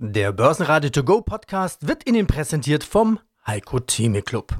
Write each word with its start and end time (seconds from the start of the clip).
Der 0.00 0.30
Börsenradio 0.30 0.90
To 0.90 1.02
Go 1.02 1.22
Podcast 1.22 1.88
wird 1.88 2.08
Ihnen 2.08 2.28
präsentiert 2.28 2.84
vom 2.84 3.18
Heiko 3.44 3.80
Theme 3.80 4.22
Club. 4.22 4.56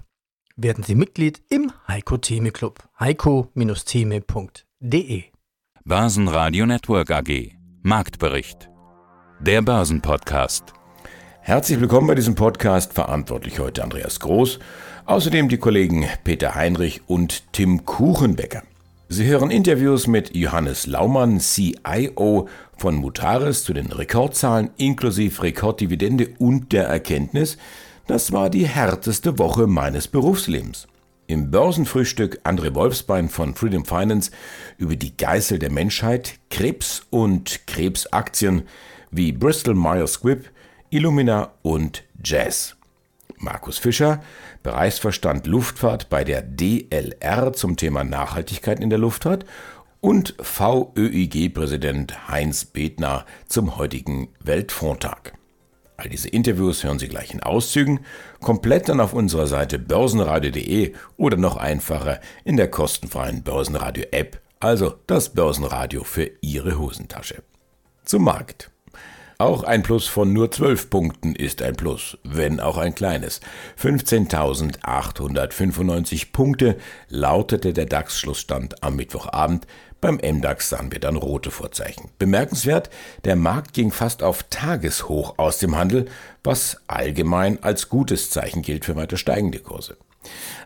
Werden 0.56 0.82
Sie 0.82 0.96
Mitglied 0.96 1.40
im 1.48 1.70
Heiko 1.86 2.16
Theme 2.16 2.50
Club. 2.50 2.82
heiko-theme.de 2.98 5.22
Börsenradio 5.84 6.66
Network 6.66 7.12
AG 7.12 7.52
Marktbericht. 7.82 8.68
Der 9.38 9.62
Börsenpodcast. 9.62 10.72
Herzlich 11.40 11.80
willkommen 11.80 12.08
bei 12.08 12.16
diesem 12.16 12.34
Podcast. 12.34 12.92
Verantwortlich 12.92 13.60
heute 13.60 13.84
Andreas 13.84 14.18
Groß. 14.18 14.58
Außerdem 15.04 15.48
die 15.48 15.58
Kollegen 15.58 16.04
Peter 16.24 16.56
Heinrich 16.56 17.02
und 17.06 17.52
Tim 17.52 17.84
Kuchenbecker. 17.84 18.64
Sie 19.10 19.24
hören 19.24 19.50
Interviews 19.50 20.06
mit 20.06 20.36
Johannes 20.36 20.86
Laumann, 20.86 21.40
CIO 21.40 22.46
von 22.76 22.94
Mutaris 22.94 23.64
zu 23.64 23.72
den 23.72 23.86
Rekordzahlen 23.86 24.68
inklusive 24.76 25.44
Rekorddividende 25.44 26.34
und 26.38 26.74
der 26.74 26.88
Erkenntnis, 26.88 27.56
das 28.06 28.32
war 28.32 28.50
die 28.50 28.66
härteste 28.66 29.38
Woche 29.38 29.66
meines 29.66 30.08
Berufslebens. 30.08 30.88
Im 31.26 31.50
Börsenfrühstück 31.50 32.42
André 32.44 32.74
Wolfsbein 32.74 33.30
von 33.30 33.54
Freedom 33.54 33.86
Finance 33.86 34.30
über 34.76 34.94
die 34.94 35.16
Geißel 35.16 35.58
der 35.58 35.72
Menschheit, 35.72 36.34
Krebs 36.50 37.06
und 37.08 37.66
Krebsaktien 37.66 38.64
wie 39.10 39.32
Bristol 39.32 39.74
Myers 39.74 40.14
Squibb, 40.14 40.50
Illumina 40.90 41.52
und 41.62 42.04
Jazz. 42.22 42.77
Markus 43.40 43.78
Fischer, 43.78 44.22
Bereichsverstand 44.62 45.46
Luftfahrt 45.46 46.08
bei 46.08 46.24
der 46.24 46.42
DLR 46.42 47.52
zum 47.52 47.76
Thema 47.76 48.04
Nachhaltigkeit 48.04 48.80
in 48.80 48.90
der 48.90 48.98
Luftfahrt 48.98 49.44
und 50.00 50.34
VÖIG-Präsident 50.40 52.28
Heinz 52.28 52.64
Bethner 52.64 53.24
zum 53.46 53.76
heutigen 53.76 54.28
Weltfrontag. 54.40 55.32
All 55.96 56.08
diese 56.08 56.28
Interviews 56.28 56.84
hören 56.84 57.00
Sie 57.00 57.08
gleich 57.08 57.32
in 57.32 57.42
Auszügen, 57.42 58.00
komplett 58.40 58.88
dann 58.88 59.00
auf 59.00 59.14
unserer 59.14 59.48
Seite 59.48 59.80
börsenradio.de 59.80 60.94
oder 61.16 61.36
noch 61.36 61.56
einfacher 61.56 62.20
in 62.44 62.56
der 62.56 62.70
kostenfreien 62.70 63.42
Börsenradio-App, 63.42 64.40
also 64.60 64.94
das 65.08 65.30
Börsenradio 65.30 66.04
für 66.04 66.30
Ihre 66.40 66.78
Hosentasche. 66.78 67.42
Zum 68.04 68.22
Markt. 68.22 68.70
Auch 69.40 69.62
ein 69.62 69.84
Plus 69.84 70.08
von 70.08 70.32
nur 70.32 70.50
12 70.50 70.90
Punkten 70.90 71.36
ist 71.36 71.62
ein 71.62 71.76
Plus, 71.76 72.18
wenn 72.24 72.58
auch 72.58 72.76
ein 72.76 72.96
kleines. 72.96 73.40
15.895 73.80 76.32
Punkte 76.32 76.76
lautete 77.08 77.72
der 77.72 77.86
DAX-Schlussstand 77.86 78.82
am 78.82 78.96
Mittwochabend. 78.96 79.68
Beim 80.00 80.16
MDAX 80.16 80.70
sahen 80.70 80.90
wir 80.90 80.98
dann 80.98 81.14
rote 81.14 81.52
Vorzeichen. 81.52 82.10
Bemerkenswert, 82.18 82.90
der 83.22 83.36
Markt 83.36 83.74
ging 83.74 83.92
fast 83.92 84.24
auf 84.24 84.42
Tageshoch 84.42 85.38
aus 85.38 85.58
dem 85.58 85.76
Handel, 85.76 86.06
was 86.42 86.80
allgemein 86.88 87.62
als 87.62 87.88
gutes 87.88 88.30
Zeichen 88.30 88.62
gilt 88.62 88.84
für 88.84 88.96
weiter 88.96 89.16
steigende 89.16 89.60
Kurse. 89.60 89.98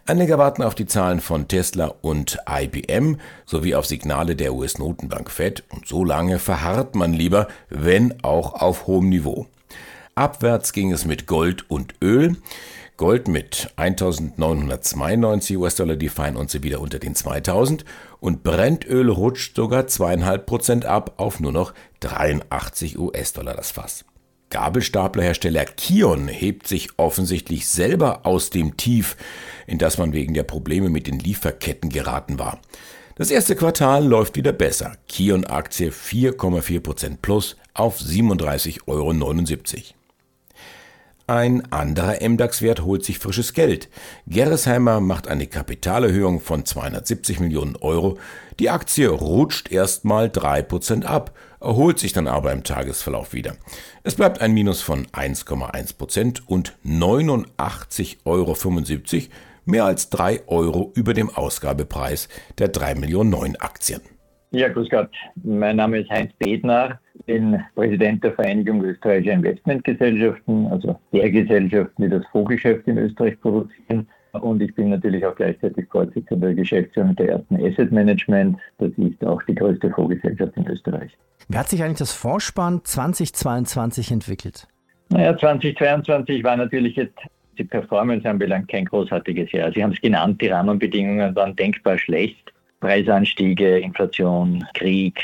Anleger 0.06 0.38
warten 0.38 0.62
auf 0.62 0.74
die 0.74 0.86
Zahlen 0.86 1.20
von 1.20 1.46
Tesla 1.48 1.94
und 2.00 2.38
IBM 2.48 3.18
sowie 3.46 3.74
auf 3.74 3.86
Signale 3.86 4.34
der 4.34 4.54
US-Notenbank 4.54 5.30
Fed 5.30 5.62
und 5.70 5.86
so 5.86 6.04
lange 6.04 6.38
verharrt 6.38 6.94
man 6.94 7.12
lieber, 7.12 7.48
wenn 7.68 8.22
auch 8.24 8.54
auf 8.54 8.86
hohem 8.86 9.08
Niveau. 9.08 9.46
Abwärts 10.14 10.72
ging 10.72 10.92
es 10.92 11.04
mit 11.04 11.26
Gold 11.26 11.70
und 11.70 11.94
Öl. 12.02 12.36
Gold 12.96 13.28
mit 13.28 13.72
1992 13.76 15.56
US-Dollar 15.56 15.96
die 15.96 16.08
Feinunze 16.08 16.62
wieder 16.62 16.80
unter 16.80 16.98
den 16.98 17.14
2000 17.14 17.84
und 18.20 18.42
Brennöl 18.42 19.08
rutscht 19.08 19.56
sogar 19.56 19.86
zweieinhalb 19.86 20.46
Prozent 20.46 20.84
ab 20.84 21.14
auf 21.16 21.40
nur 21.40 21.52
noch 21.52 21.72
83 22.00 22.98
US-Dollar 22.98 23.54
das 23.54 23.70
Fass. 23.70 24.04
Gabelstaplerhersteller 24.52 25.64
Kion 25.64 26.28
hebt 26.28 26.68
sich 26.68 26.90
offensichtlich 26.98 27.66
selber 27.66 28.26
aus 28.26 28.50
dem 28.50 28.76
Tief, 28.76 29.16
in 29.66 29.78
das 29.78 29.96
man 29.96 30.12
wegen 30.12 30.34
der 30.34 30.42
Probleme 30.42 30.90
mit 30.90 31.06
den 31.06 31.18
Lieferketten 31.18 31.88
geraten 31.88 32.38
war. 32.38 32.60
Das 33.14 33.30
erste 33.30 33.56
Quartal 33.56 34.06
läuft 34.06 34.36
wieder 34.36 34.52
besser. 34.52 34.92
Kion-Aktie 35.08 35.88
4,4% 35.90 37.16
plus 37.22 37.56
auf 37.72 37.98
37,79 37.98 38.82
Euro. 38.86 40.01
Ein 41.28 41.72
anderer 41.72 42.16
MDAX-Wert 42.20 42.82
holt 42.82 43.04
sich 43.04 43.18
frisches 43.20 43.52
Geld. 43.52 43.88
Gerresheimer 44.26 45.00
macht 45.00 45.28
eine 45.28 45.46
Kapitalerhöhung 45.46 46.40
von 46.40 46.64
270 46.64 47.38
Millionen 47.38 47.76
Euro. 47.76 48.18
Die 48.58 48.70
Aktie 48.70 49.08
rutscht 49.08 49.70
erstmal 49.70 50.26
3% 50.26 51.04
ab, 51.04 51.32
erholt 51.60 52.00
sich 52.00 52.12
dann 52.12 52.26
aber 52.26 52.52
im 52.52 52.64
Tagesverlauf 52.64 53.32
wieder. 53.32 53.54
Es 54.02 54.16
bleibt 54.16 54.40
ein 54.40 54.52
Minus 54.52 54.82
von 54.82 55.06
1,1% 55.06 56.42
und 56.46 56.76
89,75 56.84 58.18
Euro, 58.24 58.56
mehr 59.64 59.84
als 59.84 60.10
3 60.10 60.48
Euro 60.48 60.90
über 60.94 61.14
dem 61.14 61.30
Ausgabepreis 61.30 62.28
der 62.58 62.68
3 62.68 62.96
Millionen 62.96 63.30
neuen 63.30 63.56
Aktien. 63.56 64.00
Ja, 64.52 64.68
grüß 64.68 64.90
Gott. 64.90 65.08
Mein 65.42 65.76
Name 65.76 66.00
ist 66.00 66.10
Heinz 66.10 66.30
Bednar, 66.38 67.00
bin 67.24 67.58
Präsident 67.74 68.22
der 68.22 68.32
Vereinigung 68.32 68.84
österreichischer 68.84 69.32
Investmentgesellschaften, 69.32 70.66
also 70.66 70.98
der 71.10 71.30
Gesellschaften, 71.30 72.02
die 72.02 72.10
das 72.10 72.22
Fondsgeschäft 72.30 72.86
in 72.86 72.98
Österreich 72.98 73.40
produzieren. 73.40 74.06
Und 74.32 74.62
ich 74.62 74.74
bin 74.74 74.90
natürlich 74.90 75.24
auch 75.24 75.34
gleichzeitig 75.34 75.86
Vorsitzender 75.90 76.48
der 76.48 76.54
Geschäftsführung 76.54 77.16
der 77.16 77.30
ersten 77.30 77.64
Asset 77.64 77.92
Management. 77.92 78.58
Das 78.78 78.90
ist 78.98 79.24
auch 79.24 79.42
die 79.44 79.54
größte 79.54 79.90
Fondsgesellschaft 79.90 80.56
in 80.56 80.66
Österreich. 80.66 81.16
Wie 81.48 81.56
hat 81.56 81.68
sich 81.70 81.82
eigentlich 81.82 81.98
das 81.98 82.12
Vorspann 82.12 82.80
2022 82.84 84.10
entwickelt? 84.10 84.68
Naja, 85.08 85.36
2022 85.36 86.44
war 86.44 86.56
natürlich 86.56 86.96
jetzt 86.96 87.18
die 87.56 87.64
Performance 87.64 88.28
anbelangt 88.28 88.68
kein 88.68 88.84
großartiges 88.84 89.52
Jahr. 89.52 89.72
Sie 89.72 89.82
haben 89.82 89.92
es 89.92 90.00
genannt, 90.00 90.40
die 90.40 90.48
Rahmenbedingungen 90.48 91.34
waren 91.34 91.56
denkbar 91.56 91.98
schlecht. 91.98 92.51
Preisanstiege, 92.82 93.78
Inflation, 93.78 94.64
Krieg, 94.74 95.22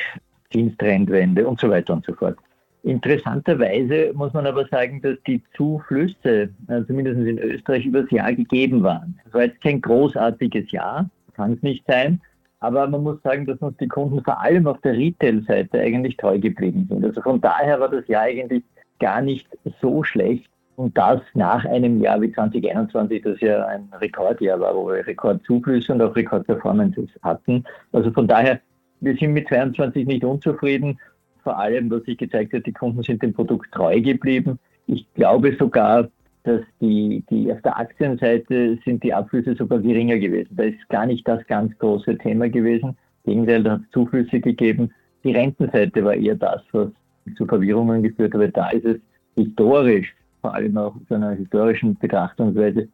Zinstrendwende 0.53 1.47
und 1.47 1.61
so 1.61 1.69
weiter 1.69 1.93
und 1.93 2.07
so 2.07 2.15
fort. 2.15 2.39
Interessanterweise 2.85 4.13
muss 4.15 4.33
man 4.33 4.47
aber 4.47 4.65
sagen, 4.69 5.03
dass 5.03 5.17
die 5.27 5.43
Zuflüsse, 5.57 6.51
zumindest 6.87 7.19
in 7.19 7.39
Österreich, 7.39 7.85
übers 7.85 8.09
Jahr 8.13 8.33
gegeben 8.33 8.85
waren. 8.85 9.19
Es 9.27 9.35
war 9.35 9.43
jetzt 9.43 9.61
kein 9.61 9.81
großartiges 9.81 10.71
Jahr, 10.71 11.11
kann 11.35 11.55
es 11.55 11.63
nicht 11.63 11.85
sein, 11.89 12.21
aber 12.61 12.87
man 12.87 13.03
muss 13.03 13.21
sagen, 13.23 13.45
dass 13.45 13.59
uns 13.59 13.77
die 13.79 13.89
Kunden 13.89 14.23
vor 14.23 14.41
allem 14.41 14.69
auf 14.69 14.81
der 14.83 14.97
Retail-Seite 14.97 15.81
eigentlich 15.81 16.17
treu 16.17 16.39
geblieben 16.39 16.87
sind. 16.89 17.05
Also 17.05 17.21
von 17.23 17.41
daher 17.41 17.81
war 17.81 17.91
das 17.91 18.07
Jahr 18.07 18.23
eigentlich 18.23 18.63
gar 19.01 19.21
nicht 19.21 19.49
so 19.83 20.05
schlecht. 20.05 20.49
Und 20.79 20.97
das 20.97 21.21
nach 21.35 21.65
einem 21.65 22.01
Jahr 22.01 22.21
wie 22.21 22.31
2021, 22.31 23.23
das 23.23 23.41
ja 23.41 23.67
ein 23.67 23.89
Rekordjahr 24.01 24.61
war, 24.61 24.77
wo 24.77 24.87
wir 24.87 25.05
Rekordzuflüsse 25.05 25.93
und 25.93 26.01
auch 26.01 26.15
Rekordperformances 26.15 27.09
hatten. 27.21 27.65
Also 27.91 28.13
von 28.13 28.29
daher, 28.29 28.61
wir 29.01 29.17
sind 29.17 29.33
mit 29.33 29.49
22 29.49 30.07
nicht 30.07 30.23
unzufrieden. 30.23 30.97
Vor 31.43 31.59
allem, 31.59 31.91
was 31.91 32.05
sich 32.05 32.17
gezeigt 32.17 32.53
hat, 32.53 32.65
die 32.65 32.73
Kunden 32.73 33.03
sind 33.03 33.21
dem 33.25 33.33
Produkt 33.33 33.73
treu 33.73 34.01
geblieben. 34.01 34.61
Ich 34.87 35.05
glaube 35.15 35.57
sogar, 35.59 36.11
dass 36.45 36.61
die, 36.81 37.25
die 37.29 37.53
auf 37.53 37.61
der 37.63 37.77
Aktienseite 37.77 38.79
sind 38.85 39.03
die 39.03 39.13
Abflüsse 39.13 39.57
sogar 39.57 39.81
geringer 39.81 40.19
gewesen. 40.19 40.55
Da 40.57 40.63
ist 40.63 40.89
gar 40.91 41.07
nicht 41.07 41.27
das 41.27 41.45
ganz 41.49 41.77
große 41.79 42.17
Thema 42.19 42.49
gewesen. 42.49 42.97
Gegenteil, 43.25 43.65
da 43.65 43.73
hat 43.73 43.81
es 43.81 43.91
Zuflüsse 43.91 44.39
gegeben. 44.39 44.93
Die 45.25 45.33
Rentenseite 45.33 46.05
war 46.05 46.15
eher 46.15 46.37
das, 46.37 46.63
was 46.71 46.91
zu 47.37 47.47
Verwirrungen 47.47 48.05
geführt 48.05 48.33
hat. 48.35 48.57
Da 48.57 48.71
ist 48.71 48.85
es 48.85 49.01
historisch 49.35 50.15
vor 50.41 50.55
allem 50.55 50.77
auch 50.77 50.95
zu 51.09 51.15
einer 51.15 51.31
historischen 51.31 51.97
Betrachtungsweise 51.99 52.89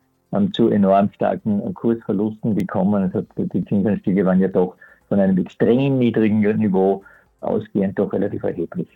zu 0.53 0.69
enorm 0.69 1.11
starken 1.15 1.73
Kursverlusten 1.75 2.57
gekommen. 2.57 3.05
Also 3.05 3.25
die 3.37 3.65
Zinsanstiege 3.65 4.25
waren 4.27 4.41
ja 4.41 4.49
doch 4.49 4.75
von 5.09 5.21
einem 5.21 5.39
extrem 5.39 5.99
niedrigen 5.99 6.41
Niveau 6.41 7.05
ausgehend 7.41 7.99
doch 7.99 8.13
relativ 8.13 8.43
erheblich. 8.43 8.89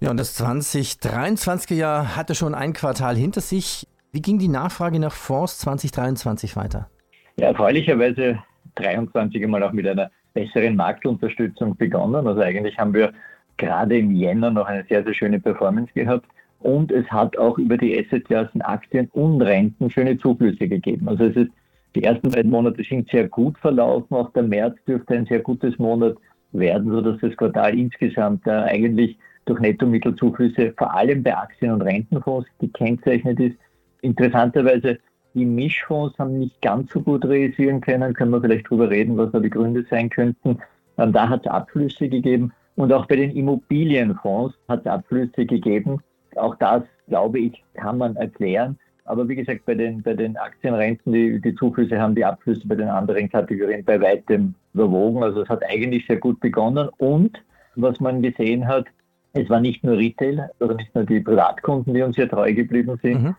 Ja, 0.00 0.10
und 0.10 0.18
das 0.18 0.40
2023er 0.40 1.74
Jahr 1.74 2.16
hatte 2.16 2.34
schon 2.34 2.54
ein 2.54 2.72
Quartal 2.72 3.14
hinter 3.14 3.40
sich. 3.40 3.86
Wie 4.10 4.20
ging 4.20 4.38
die 4.38 4.48
Nachfrage 4.48 4.98
nach 4.98 5.12
Fonds 5.12 5.58
2023 5.60 6.56
weiter? 6.56 6.88
Ja, 7.36 7.48
erfreulicherweise 7.48 8.38
23 8.74 9.44
einmal 9.44 9.62
auch 9.62 9.72
mit 9.72 9.86
einer 9.86 10.10
besseren 10.34 10.74
Marktunterstützung 10.74 11.76
begonnen. 11.76 12.26
Also 12.26 12.40
eigentlich 12.40 12.76
haben 12.78 12.92
wir 12.92 13.12
gerade 13.56 13.98
im 13.98 14.10
Jänner 14.10 14.50
noch 14.50 14.66
eine 14.66 14.84
sehr, 14.88 15.04
sehr 15.04 15.14
schöne 15.14 15.38
Performance 15.38 15.92
gehabt 15.94 16.26
und 16.62 16.92
es 16.92 17.06
hat 17.10 17.36
auch 17.38 17.58
über 17.58 17.76
die 17.76 17.98
Assetklassen 17.98 18.62
Aktien 18.62 19.08
und 19.12 19.42
Renten 19.42 19.90
schöne 19.90 20.18
Zuflüsse 20.18 20.68
gegeben. 20.68 21.08
Also 21.08 21.24
es 21.24 21.36
ist, 21.36 21.50
die 21.94 22.04
ersten 22.04 22.30
beiden 22.30 22.50
Monate 22.50 22.82
sind 22.84 23.10
sehr 23.10 23.28
gut 23.28 23.58
verlaufen, 23.58 24.14
auch 24.14 24.32
der 24.32 24.44
März 24.44 24.76
dürfte 24.86 25.14
ein 25.14 25.26
sehr 25.26 25.40
gutes 25.40 25.78
Monat 25.78 26.16
werden, 26.52 26.90
sodass 26.90 27.20
das 27.20 27.36
Quartal 27.36 27.78
insgesamt 27.78 28.46
äh, 28.46 28.50
eigentlich 28.50 29.18
durch 29.44 29.60
Nettomittelzuflüsse 29.60 30.72
vor 30.76 30.94
allem 30.94 31.22
bei 31.22 31.36
Aktien- 31.36 31.72
und 31.72 31.82
Rentenfonds 31.82 32.48
gekennzeichnet 32.60 33.40
ist. 33.40 33.56
Interessanterweise, 34.00 34.98
die 35.34 35.44
Mischfonds 35.44 36.18
haben 36.18 36.38
nicht 36.38 36.60
ganz 36.62 36.92
so 36.92 37.00
gut 37.00 37.24
realisieren 37.24 37.80
können, 37.80 38.14
können 38.14 38.30
wir 38.30 38.40
vielleicht 38.40 38.68
drüber 38.68 38.90
reden, 38.90 39.16
was 39.16 39.32
da 39.32 39.40
die 39.40 39.50
Gründe 39.50 39.84
sein 39.90 40.10
könnten. 40.10 40.58
Ähm, 40.98 41.12
da 41.12 41.28
hat 41.28 41.44
es 41.44 41.50
Abflüsse 41.50 42.08
gegeben 42.08 42.52
und 42.76 42.92
auch 42.92 43.06
bei 43.06 43.16
den 43.16 43.32
Immobilienfonds 43.32 44.56
hat 44.68 44.80
es 44.80 44.86
Abflüsse 44.86 45.46
gegeben 45.46 46.00
auch 46.36 46.56
das, 46.56 46.82
glaube 47.08 47.38
ich, 47.40 47.62
kann 47.74 47.98
man 47.98 48.16
erklären. 48.16 48.78
Aber 49.04 49.28
wie 49.28 49.34
gesagt, 49.34 49.64
bei 49.66 49.74
den, 49.74 50.02
bei 50.02 50.14
den 50.14 50.36
Aktienrenten, 50.36 51.12
die, 51.12 51.40
die 51.40 51.54
Zuflüsse 51.54 52.00
haben 52.00 52.14
die 52.14 52.24
Abflüsse 52.24 52.66
bei 52.66 52.76
den 52.76 52.88
anderen 52.88 53.28
Kategorien 53.28 53.84
bei 53.84 54.00
weitem 54.00 54.54
überwogen. 54.74 55.22
Also 55.22 55.42
es 55.42 55.48
hat 55.48 55.62
eigentlich 55.64 56.06
sehr 56.06 56.16
gut 56.16 56.38
begonnen. 56.40 56.88
Und 56.98 57.42
was 57.74 57.98
man 58.00 58.22
gesehen 58.22 58.66
hat, 58.66 58.86
es 59.32 59.48
war 59.50 59.60
nicht 59.60 59.82
nur 59.82 59.96
Retail 59.96 60.50
oder 60.60 60.74
nicht 60.74 60.94
nur 60.94 61.04
die 61.04 61.20
Privatkunden, 61.20 61.94
die 61.94 62.02
uns 62.02 62.16
sehr 62.16 62.28
treu 62.28 62.52
geblieben 62.52 62.98
sind 63.02 63.22
mhm. 63.22 63.36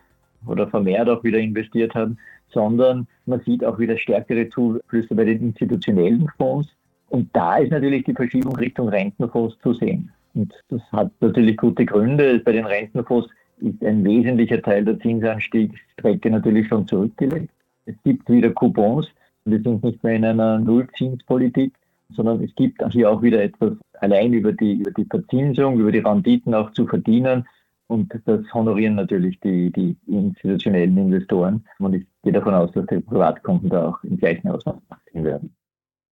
oder 0.48 0.68
vermehrt 0.68 1.08
auch 1.08 1.24
wieder 1.24 1.38
investiert 1.38 1.94
haben, 1.96 2.18
sondern 2.52 3.08
man 3.26 3.40
sieht 3.42 3.64
auch 3.64 3.80
wieder 3.80 3.98
stärkere 3.98 4.50
Zuflüsse 4.50 5.16
bei 5.16 5.26
den 5.26 5.42
institutionellen 5.42 6.28
Fonds. 6.38 6.70
Und 7.10 7.30
da 7.34 7.58
ist 7.58 7.72
natürlich 7.72 8.04
die 8.06 8.14
Verschiebung 8.14 8.56
Richtung 8.56 8.90
Rentenfonds 8.90 9.58
zu 9.62 9.74
sehen. 9.74 10.12
Und 10.34 10.54
das 10.70 10.82
hat 10.92 11.12
natürlich 11.20 11.58
gute 11.58 11.86
Gründe. 11.86 12.40
Bei 12.40 12.52
den 12.52 12.66
Rentenfonds 12.66 13.30
ist 13.58 13.84
ein 13.84 14.04
wesentlicher 14.04 14.62
Teil 14.62 14.84
der 14.84 15.00
Zinsanstiegsstrecke 15.00 16.30
natürlich 16.30 16.68
schon 16.68 16.88
zurückgelegt. 16.88 17.50
Es 17.86 17.96
gibt 18.04 18.30
wieder 18.30 18.50
Coupons. 18.52 19.08
Wir 19.46 19.62
sind 19.62 19.84
nicht 19.84 20.04
mehr 20.04 20.16
in 20.16 20.26
einer 20.26 20.60
Nullzinspolitik, 20.60 21.74
sondern 22.16 22.42
es 22.44 22.56
gibt 22.56 22.82
hier 22.92 23.12
auch 23.12 23.22
wieder 23.22 23.44
etwas 23.44 23.74
allein 24.00 24.34
über 24.34 24.54
die, 24.54 24.74
über 24.74 24.92
die 24.92 25.06
Verzinsung, 25.06 25.80
über 25.80 25.92
die 25.92 26.00
Renditen 26.00 26.54
auch 26.54 26.72
zu 26.72 26.88
verdienen. 26.88 27.46
Und 27.88 28.14
das 28.26 28.42
honorieren 28.54 28.96
natürlich 28.96 29.40
die, 29.42 29.70
die 29.72 29.96
institutionellen 30.08 30.98
Investoren. 30.98 31.66
Und 31.80 31.94
ich 31.94 32.06
gehe 32.24 32.34
davon 32.34 32.54
aus, 32.54 32.72
dass 32.72 32.86
die 32.88 33.02
Privatkunden 33.02 33.70
da 33.70 33.90
auch 33.90 34.04
im 34.04 34.18
gleichen 34.18 34.48
Ausmaß 34.50 34.78
machen 34.90 35.24
werden. 35.24 35.54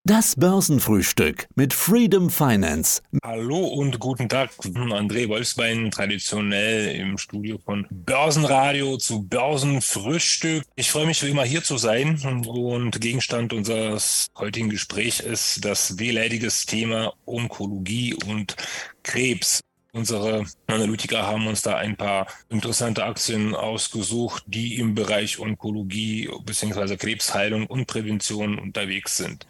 Das 0.04 0.34
Börsenfrühstück 0.34 1.46
mit 1.56 1.74
Freedom 1.74 2.30
Finance. 2.30 3.02
Hallo 3.22 3.66
und 3.66 3.98
guten 3.98 4.30
Tag, 4.30 4.50
André 4.62 5.28
Wolfsbein, 5.28 5.90
traditionell 5.90 6.96
im 6.96 7.18
Studio 7.18 7.58
von 7.58 7.86
Börsenradio 7.90 8.96
zu 8.96 9.22
Börsenfrühstück. 9.24 10.64
Ich 10.74 10.90
freue 10.90 11.04
mich 11.04 11.22
wie 11.22 11.28
immer 11.28 11.44
hier 11.44 11.62
zu 11.62 11.76
sein 11.76 12.18
und 12.46 12.98
Gegenstand 12.98 13.52
unseres 13.52 14.28
heutigen 14.38 14.70
Gesprächs 14.70 15.20
ist 15.20 15.66
das 15.66 15.98
wehleidiges 15.98 16.64
Thema 16.64 17.12
Onkologie 17.26 18.14
und 18.26 18.56
Krebs. 19.02 19.60
Unsere 19.92 20.44
Analytiker 20.68 21.26
haben 21.26 21.48
uns 21.48 21.62
da 21.62 21.76
ein 21.76 21.96
paar 21.96 22.28
interessante 22.48 23.04
Aktien 23.04 23.56
ausgesucht, 23.56 24.44
die 24.46 24.78
im 24.78 24.94
Bereich 24.94 25.40
Onkologie 25.40 26.30
bzw. 26.44 26.96
Krebsheilung 26.96 27.66
und 27.66 27.86
Prävention 27.86 28.58
unterwegs 28.58 29.16
sind. 29.16 29.46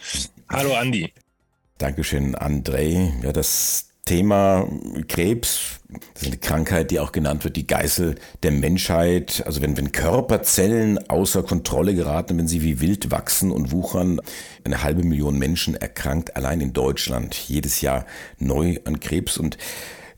Hallo 0.48 0.74
Andi. 0.74 1.12
Dankeschön, 1.76 2.36
André. 2.36 3.22
Ja, 3.22 3.32
das 3.32 3.90
Thema 4.06 4.66
Krebs, 5.08 5.80
das 6.14 6.22
ist 6.22 6.28
eine 6.28 6.38
Krankheit, 6.38 6.90
die 6.90 7.00
auch 7.00 7.12
genannt 7.12 7.44
wird, 7.44 7.56
die 7.56 7.66
Geißel 7.66 8.16
der 8.42 8.50
Menschheit. 8.50 9.42
Also 9.44 9.60
wenn, 9.60 9.76
wenn 9.76 9.92
Körperzellen 9.92 11.10
außer 11.10 11.42
Kontrolle 11.42 11.94
geraten, 11.94 12.38
wenn 12.38 12.48
sie 12.48 12.62
wie 12.62 12.80
wild 12.80 13.10
wachsen 13.10 13.52
und 13.52 13.72
wuchern, 13.72 14.20
eine 14.64 14.82
halbe 14.82 15.04
Million 15.04 15.38
Menschen 15.38 15.74
erkrankt 15.74 16.34
allein 16.34 16.60
in 16.60 16.72
Deutschland 16.72 17.34
jedes 17.34 17.82
Jahr 17.82 18.06
neu 18.38 18.78
an 18.84 19.00
Krebs 19.00 19.36
und 19.36 19.58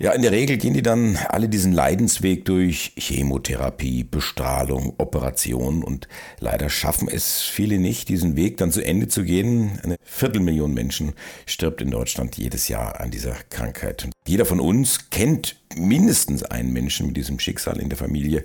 ja, 0.02 0.10
in 0.10 0.22
der 0.22 0.32
Regel 0.32 0.56
gehen 0.56 0.74
die 0.74 0.82
dann 0.82 1.16
alle 1.28 1.48
diesen 1.48 1.72
Leidensweg 1.72 2.44
durch 2.44 2.92
Chemotherapie, 2.96 4.02
Bestrahlung, 4.02 4.94
Operation 4.98 5.84
und 5.84 6.08
leider 6.40 6.70
schaffen 6.70 7.06
es 7.06 7.42
viele 7.42 7.78
nicht, 7.78 8.08
diesen 8.08 8.34
Weg 8.34 8.56
dann 8.56 8.72
zu 8.72 8.84
Ende 8.84 9.06
zu 9.06 9.22
gehen. 9.22 9.78
Eine 9.84 9.94
Viertelmillion 10.02 10.74
Menschen 10.74 11.12
stirbt 11.46 11.80
in 11.80 11.92
Deutschland 11.92 12.36
jedes 12.36 12.66
Jahr 12.66 13.00
an 13.00 13.12
dieser 13.12 13.36
Krankheit. 13.48 14.04
Und 14.04 14.12
jeder 14.26 14.44
von 14.44 14.58
uns 14.58 15.08
kennt 15.10 15.54
mindestens 15.76 16.42
einen 16.42 16.72
Menschen 16.72 17.06
mit 17.06 17.16
diesem 17.16 17.38
Schicksal 17.38 17.78
in 17.80 17.88
der 17.88 17.96
Familie, 17.96 18.42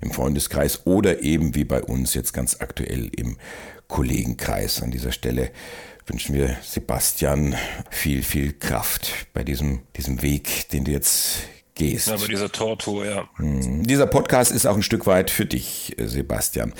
im 0.00 0.10
Freundeskreis 0.10 0.84
oder 0.84 1.22
eben 1.22 1.54
wie 1.54 1.62
bei 1.62 1.80
uns 1.80 2.12
jetzt 2.14 2.32
ganz 2.32 2.56
aktuell 2.58 3.08
im 3.16 3.36
Kollegenkreis 3.86 4.82
an 4.82 4.90
dieser 4.90 5.12
Stelle 5.12 5.52
wünschen 6.06 6.34
wir 6.34 6.56
Sebastian 6.62 7.54
viel, 7.90 8.22
viel 8.22 8.52
Kraft 8.52 9.26
bei 9.32 9.44
diesem, 9.44 9.80
diesem 9.96 10.22
Weg, 10.22 10.68
den 10.70 10.84
du 10.84 10.90
jetzt 10.90 11.48
gehst. 11.74 12.08
Ja, 12.08 12.16
bei 12.16 12.26
dieser 12.26 12.50
Tortur, 12.50 13.04
ja. 13.04 13.28
Mhm. 13.38 13.84
Dieser 13.84 14.06
Podcast 14.06 14.52
ist 14.52 14.66
auch 14.66 14.76
ein 14.76 14.82
Stück 14.82 15.06
weit 15.06 15.30
für 15.30 15.46
dich, 15.46 15.96
Sebastian. 15.98 16.74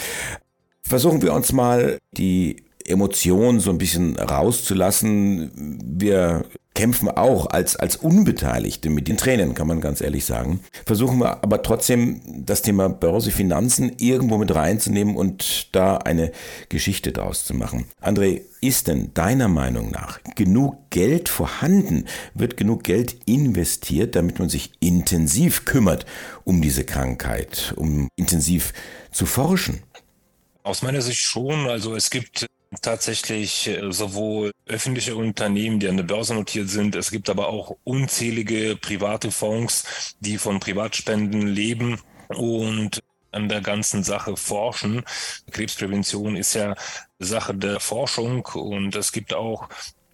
Versuchen 0.82 1.22
wir 1.22 1.32
uns 1.32 1.52
mal 1.52 1.98
die 2.12 2.64
Emotionen 2.84 3.60
so 3.60 3.70
ein 3.70 3.78
bisschen 3.78 4.16
rauszulassen. 4.16 5.78
Wir 5.84 6.44
kämpfen 6.74 7.08
auch 7.08 7.46
als, 7.46 7.76
als 7.76 7.96
Unbeteiligte 7.96 8.90
mit 8.90 9.08
den 9.08 9.16
Tränen, 9.16 9.54
kann 9.54 9.66
man 9.66 9.80
ganz 9.80 10.00
ehrlich 10.00 10.24
sagen. 10.24 10.60
Versuchen 10.86 11.18
wir 11.18 11.42
aber 11.42 11.62
trotzdem 11.62 12.20
das 12.44 12.62
Thema 12.62 12.88
Börse, 12.88 13.30
Finanzen 13.30 13.92
irgendwo 13.98 14.38
mit 14.38 14.54
reinzunehmen 14.54 15.16
und 15.16 15.74
da 15.74 15.98
eine 15.98 16.32
Geschichte 16.68 17.12
draus 17.12 17.44
zu 17.44 17.54
machen. 17.54 17.86
André, 18.00 18.42
ist 18.60 18.88
denn 18.88 19.12
deiner 19.12 19.48
Meinung 19.48 19.90
nach 19.90 20.20
genug 20.36 20.90
Geld 20.90 21.28
vorhanden? 21.28 22.06
Wird 22.34 22.56
genug 22.56 22.84
Geld 22.84 23.16
investiert, 23.26 24.14
damit 24.14 24.38
man 24.38 24.48
sich 24.48 24.72
intensiv 24.80 25.64
kümmert 25.64 26.06
um 26.44 26.62
diese 26.62 26.84
Krankheit, 26.84 27.74
um 27.76 28.08
intensiv 28.16 28.72
zu 29.10 29.26
forschen? 29.26 29.82
Aus 30.62 30.82
meiner 30.82 31.02
Sicht 31.02 31.20
schon. 31.20 31.66
Also 31.68 31.96
es 31.96 32.08
gibt 32.10 32.46
tatsächlich 32.80 33.68
äh, 33.68 33.92
sowohl 33.92 34.52
öffentliche 34.66 35.16
Unternehmen, 35.16 35.80
die 35.80 35.88
an 35.88 35.96
der 35.96 36.04
Börse 36.04 36.34
notiert 36.34 36.68
sind. 36.68 36.94
Es 36.94 37.10
gibt 37.10 37.28
aber 37.28 37.48
auch 37.48 37.76
unzählige 37.84 38.76
private 38.76 39.30
Fonds, 39.30 40.16
die 40.20 40.38
von 40.38 40.60
Privatspenden 40.60 41.46
leben 41.46 42.00
und 42.28 43.02
an 43.32 43.48
der 43.48 43.60
ganzen 43.60 44.02
Sache 44.02 44.36
forschen. 44.36 45.02
Krebsprävention 45.50 46.36
ist 46.36 46.54
ja 46.54 46.74
Sache 47.18 47.54
der 47.54 47.80
Forschung 47.80 48.46
und 48.46 48.94
es 48.94 49.12
gibt 49.12 49.34
auch 49.34 49.68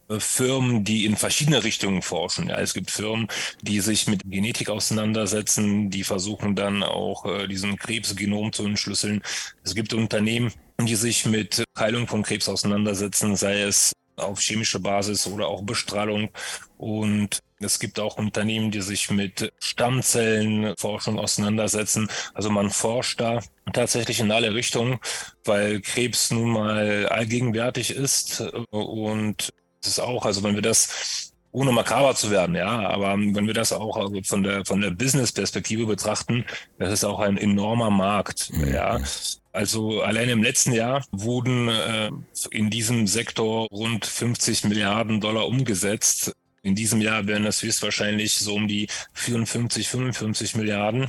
äh, 0.08 0.20
Firmen, 0.20 0.84
die 0.84 1.04
in 1.04 1.16
verschiedene 1.16 1.64
Richtungen 1.64 2.02
forschen. 2.02 2.49
Ja, 2.49 2.58
es 2.61 2.75
gibt 2.75 2.90
Firmen, 2.90 3.28
die 3.62 3.81
sich 3.81 4.06
mit 4.06 4.22
Genetik 4.25 4.70
auseinandersetzen, 4.70 5.90
die 5.90 6.04
versuchen 6.04 6.54
dann 6.56 6.82
auch 6.82 7.26
äh, 7.26 7.46
diesen 7.49 7.76
Krebsgenom 7.76 8.52
zu 8.52 8.64
entschlüsseln. 8.64 9.22
Es 9.64 9.75
gibt 9.75 9.93
Unternehmen, 9.94 10.52
die 10.86 10.94
sich 10.94 11.26
mit 11.26 11.64
Heilung 11.78 12.06
von 12.06 12.22
Krebs 12.22 12.48
auseinandersetzen, 12.48 13.36
sei 13.36 13.62
es 13.62 13.92
auf 14.16 14.40
chemische 14.40 14.80
Basis 14.80 15.26
oder 15.26 15.48
auch 15.48 15.62
Bestrahlung. 15.62 16.30
Und 16.76 17.40
es 17.60 17.78
gibt 17.78 17.98
auch 17.98 18.19
Unternehmen, 18.19 18.70
die 18.70 18.80
sich 18.80 19.10
mit 19.10 19.52
Stammzellenforschung 19.60 21.19
auseinandersetzen. 21.19 22.08
Also 22.34 22.50
man 22.50 22.70
forscht 22.70 23.20
da 23.20 23.40
tatsächlich 23.73 24.20
in 24.20 24.30
alle 24.30 24.54
Richtungen, 24.54 24.99
weil 25.44 25.80
Krebs 25.80 26.30
nun 26.30 26.50
mal 26.50 27.08
allgegenwärtig 27.08 27.90
ist. 27.90 28.40
Und 28.70 29.52
es 29.82 29.88
ist 29.88 30.00
auch, 30.00 30.25
also 30.25 30.42
wenn 30.42 30.54
wir 30.54 30.62
das 30.62 31.32
ohne 31.50 31.73
makaber 31.73 32.14
zu 32.14 32.30
werden, 32.30 32.54
ja, 32.54 32.88
aber 32.88 33.14
wenn 33.14 33.47
wir 33.47 33.54
das 33.54 33.73
auch 33.73 33.97
also 33.97 34.20
von 34.23 34.42
der 34.42 34.64
von 34.66 34.80
der 34.80 34.90
Business-Perspektive 34.90 35.87
betrachten, 35.87 36.44
das 36.78 36.92
ist 36.92 37.04
auch 37.04 37.20
ein 37.20 37.38
enormer 37.38 37.90
Markt, 37.90 38.50
mhm. 38.52 38.73
ja. 38.73 39.00
Also 39.59 40.03
allein 40.03 40.29
im 40.29 40.41
letzten 40.41 40.73
Jahr 40.73 41.05
wurden 41.11 41.69
äh, 41.69 42.12
in 42.53 42.71
diesem 42.71 43.09
Sektor 43.09 43.67
rund 43.73 44.07
50 44.07 44.62
Milliarden 44.67 45.21
Dollar 45.21 45.49
umgesetzt. 45.49 46.33
In 46.62 46.77
diesem 46.77 47.00
Jahr 47.00 47.27
werden 47.27 47.43
das 47.43 47.61
höchstwahrscheinlich 47.61 48.38
so 48.38 48.55
um 48.55 48.69
die 48.69 48.87
54, 49.15 49.88
55 49.88 50.55
Milliarden. 50.55 51.09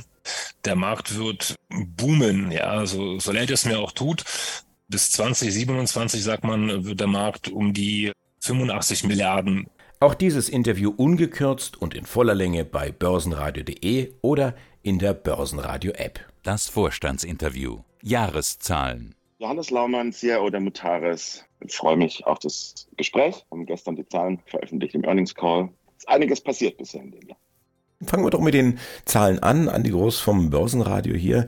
Der 0.64 0.74
Markt 0.74 1.16
wird 1.16 1.54
boomen, 1.68 2.50
ja, 2.50 2.84
so, 2.86 3.20
so 3.20 3.30
leid 3.30 3.52
es 3.52 3.66
mir 3.66 3.78
auch 3.78 3.92
tut. 3.92 4.24
Bis 4.88 5.12
2027, 5.12 6.20
sagt 6.20 6.42
man, 6.42 6.84
wird 6.84 6.98
der 6.98 7.06
Markt 7.06 7.46
um 7.50 7.72
die 7.72 8.10
85 8.40 9.04
Milliarden. 9.04 9.68
Auch 10.00 10.14
dieses 10.14 10.48
Interview 10.48 10.92
ungekürzt 10.96 11.80
und 11.80 11.94
in 11.94 12.04
voller 12.04 12.34
Länge 12.34 12.64
bei 12.64 12.90
börsenradio.de 12.90 14.14
oder 14.22 14.56
in 14.82 14.98
der 14.98 15.14
Börsenradio-App. 15.14 16.29
Das 16.42 16.68
Vorstandsinterview. 16.68 17.80
Jahreszahlen. 18.02 19.14
Johannes 19.40 19.68
Laumann, 19.68 20.10
CIO 20.10 20.48
der 20.48 20.60
Mutares. 20.60 21.44
Ich 21.60 21.76
freue 21.76 21.98
mich 21.98 22.24
auf 22.24 22.38
das 22.38 22.88
Gespräch. 22.96 23.44
Wir 23.50 23.58
haben 23.58 23.66
gestern 23.66 23.96
die 23.96 24.06
Zahlen 24.06 24.42
veröffentlicht 24.46 24.94
im 24.94 25.04
Earnings 25.04 25.34
Call. 25.34 25.68
Es 25.98 26.04
ist 26.04 26.08
einiges 26.08 26.40
passiert 26.40 26.78
bisher 26.78 27.02
in 27.02 27.10
dem 27.10 27.28
Jahr. 27.28 27.36
Fangen 28.06 28.24
wir 28.24 28.30
doch 28.30 28.40
mit 28.40 28.54
den 28.54 28.78
Zahlen 29.04 29.40
an. 29.40 29.68
Andi 29.68 29.90
Groß 29.90 30.20
vom 30.20 30.48
Börsenradio 30.48 31.14
hier. 31.14 31.46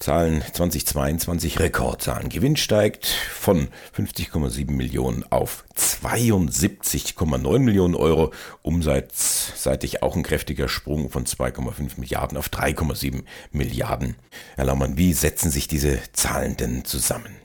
Zahlen 0.00 0.42
2022, 0.52 1.60
Rekordzahlen. 1.60 2.28
Gewinn 2.28 2.56
steigt 2.56 3.06
von 3.06 3.68
50,7 3.96 4.72
Millionen 4.72 5.24
auf 5.30 5.64
72,9 5.76 7.58
Millionen 7.60 7.94
Euro. 7.94 8.32
Umsatzseitig 8.62 10.02
auch 10.02 10.16
ein 10.16 10.24
kräftiger 10.24 10.68
Sprung 10.68 11.08
von 11.08 11.24
2,5 11.24 12.00
Milliarden 12.00 12.36
auf 12.36 12.48
3,7 12.48 13.22
Milliarden. 13.52 14.16
Herr 14.56 14.64
Laumann, 14.64 14.96
wie 14.96 15.12
setzen 15.12 15.52
sich 15.52 15.68
diese 15.68 16.00
Zahlen 16.12 16.56
denn 16.56 16.84
zusammen? 16.84 17.41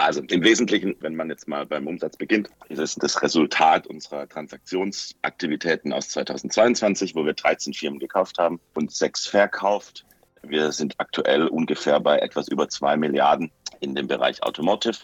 Also 0.00 0.22
im 0.22 0.42
Wesentlichen, 0.42 0.96
wenn 1.00 1.14
man 1.14 1.28
jetzt 1.28 1.46
mal 1.46 1.66
beim 1.66 1.86
Umsatz 1.86 2.16
beginnt, 2.16 2.48
ist 2.70 2.78
es 2.78 2.94
das 2.94 3.20
Resultat 3.20 3.86
unserer 3.86 4.26
Transaktionsaktivitäten 4.26 5.92
aus 5.92 6.08
2022, 6.08 7.14
wo 7.14 7.26
wir 7.26 7.34
13 7.34 7.74
Firmen 7.74 7.98
gekauft 7.98 8.38
haben 8.38 8.60
und 8.72 8.90
sechs 8.90 9.26
verkauft. 9.26 10.06
Wir 10.42 10.72
sind 10.72 10.94
aktuell 10.96 11.48
ungefähr 11.48 12.00
bei 12.00 12.18
etwas 12.18 12.48
über 12.48 12.66
zwei 12.70 12.96
Milliarden 12.96 13.52
in 13.80 13.94
dem 13.94 14.06
Bereich 14.06 14.42
Automotive. 14.42 15.00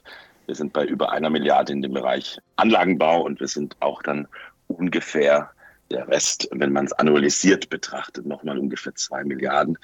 Wir 0.46 0.54
sind 0.54 0.72
bei 0.72 0.86
über 0.86 1.12
einer 1.12 1.28
Milliarde 1.28 1.74
in 1.74 1.82
dem 1.82 1.92
Bereich 1.92 2.38
Anlagenbau 2.56 3.20
und 3.20 3.38
wir 3.38 3.48
sind 3.48 3.76
auch 3.80 4.00
dann 4.02 4.26
ungefähr 4.66 5.50
der 5.90 6.08
Rest, 6.08 6.48
wenn 6.52 6.72
man 6.72 6.86
es 6.86 6.92
annualisiert 6.92 7.68
betrachtet, 7.70 8.26
nochmal 8.26 8.58
ungefähr 8.58 8.94
zwei 8.94 9.24
Milliarden 9.24 9.78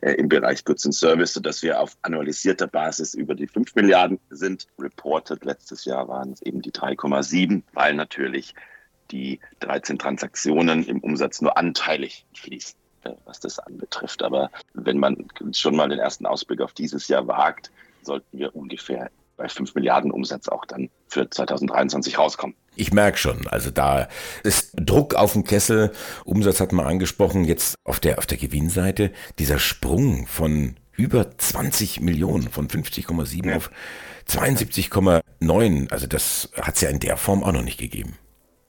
äh, 0.00 0.12
im 0.12 0.28
Bereich 0.28 0.64
Goods 0.64 0.84
and 0.84 0.94
Service, 0.94 1.32
sodass 1.32 1.62
wir 1.62 1.80
auf 1.80 1.96
annualisierter 2.02 2.66
Basis 2.66 3.14
über 3.14 3.34
die 3.34 3.46
fünf 3.46 3.74
Milliarden 3.74 4.18
sind. 4.30 4.66
Reported 4.78 5.44
letztes 5.44 5.84
Jahr 5.84 6.08
waren 6.08 6.32
es 6.32 6.42
eben 6.42 6.62
die 6.62 6.72
3,7, 6.72 7.62
weil 7.72 7.94
natürlich 7.94 8.54
die 9.10 9.40
13 9.60 9.98
Transaktionen 9.98 10.84
im 10.84 11.00
Umsatz 11.00 11.40
nur 11.40 11.56
anteilig 11.56 12.26
fließen, 12.34 12.78
äh, 13.04 13.12
was 13.24 13.40
das 13.40 13.58
anbetrifft. 13.58 14.22
Aber 14.22 14.50
wenn 14.74 14.98
man 14.98 15.28
schon 15.52 15.76
mal 15.76 15.88
den 15.88 15.98
ersten 15.98 16.26
Ausblick 16.26 16.60
auf 16.60 16.72
dieses 16.72 17.08
Jahr 17.08 17.26
wagt, 17.26 17.70
sollten 18.02 18.38
wir 18.38 18.54
ungefähr 18.54 19.10
bei 19.36 19.48
5 19.48 19.74
Milliarden 19.74 20.10
Umsatz 20.10 20.48
auch 20.48 20.64
dann 20.66 20.90
für 21.08 21.28
2023 21.28 22.18
rauskommen. 22.18 22.56
Ich 22.80 22.92
merke 22.92 23.18
schon, 23.18 23.48
also 23.48 23.70
da 23.70 24.08
ist 24.44 24.70
Druck 24.76 25.16
auf 25.16 25.32
dem 25.32 25.42
Kessel, 25.42 25.90
Umsatz 26.24 26.60
hat 26.60 26.72
man 26.72 26.86
angesprochen, 26.86 27.44
jetzt 27.44 27.74
auf 27.82 27.98
der, 27.98 28.18
auf 28.18 28.26
der 28.26 28.38
Gewinnseite, 28.38 29.10
dieser 29.40 29.58
Sprung 29.58 30.28
von 30.28 30.76
über 30.92 31.36
20 31.36 32.00
Millionen, 32.00 32.48
von 32.48 32.68
50,7 32.68 33.48
ja. 33.48 33.56
auf 33.56 33.72
72,9, 34.28 35.90
also 35.90 36.06
das 36.06 36.50
hat 36.60 36.76
es 36.76 36.80
ja 36.82 36.88
in 36.90 37.00
der 37.00 37.16
Form 37.16 37.42
auch 37.42 37.50
noch 37.52 37.64
nicht 37.64 37.80
gegeben. 37.80 38.16